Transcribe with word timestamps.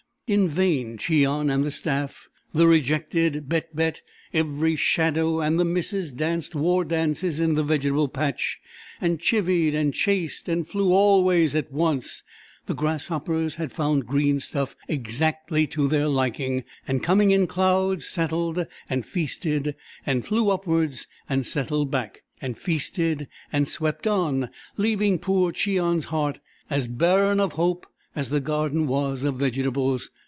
In 0.33 0.47
vain 0.47 0.97
Cheon 0.97 1.49
and 1.53 1.65
the 1.65 1.69
staff, 1.71 2.29
the 2.53 2.65
rejected, 2.65 3.49
Bett 3.49 3.75
Bett 3.75 3.99
every 4.33 4.77
shadow 4.77 5.41
and 5.41 5.59
the 5.59 5.65
missus, 5.65 6.13
danced 6.13 6.55
war 6.55 6.85
dances 6.85 7.41
in 7.41 7.55
the 7.55 7.63
vegetable 7.63 8.07
patch, 8.07 8.61
and 9.01 9.19
chivied 9.19 9.75
and 9.75 9.93
chased, 9.93 10.47
and 10.47 10.65
flew 10.65 10.93
all 10.93 11.25
ways 11.25 11.53
at 11.53 11.69
once; 11.69 12.23
the 12.65 12.73
grasshoppers 12.73 13.55
had 13.55 13.73
found 13.73 14.07
green 14.07 14.39
stuff 14.39 14.73
exactly 14.87 15.67
to 15.67 15.89
their 15.89 16.07
liking, 16.07 16.63
and 16.87 17.03
coming 17.03 17.31
in 17.31 17.45
clouds, 17.45 18.07
settled, 18.07 18.65
and 18.89 19.05
feasted, 19.05 19.75
and 20.05 20.25
flew 20.25 20.49
upwards, 20.49 21.07
and 21.27 21.45
settled 21.45 21.91
back, 21.91 22.23
and 22.41 22.57
feasted, 22.57 23.27
and 23.51 23.67
swept 23.67 24.07
on, 24.07 24.49
leaving 24.77 25.19
poor 25.19 25.51
Cheon's 25.51 26.05
heart 26.05 26.39
as 26.69 26.87
barren 26.87 27.41
of 27.41 27.51
hope 27.53 27.85
as 28.15 28.29
the 28.29 28.39
garden 28.41 28.87
was 28.87 29.23
of 29.25 29.35
vegetables. 29.35 30.09